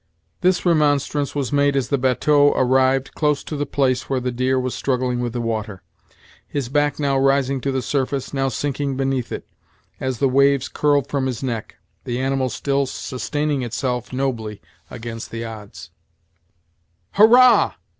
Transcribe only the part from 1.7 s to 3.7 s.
as the batteau arrived close to the